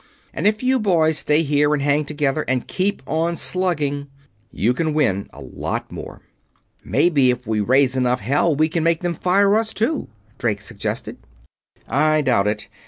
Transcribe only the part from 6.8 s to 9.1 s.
"Maybe, if we raise enough hell, we can make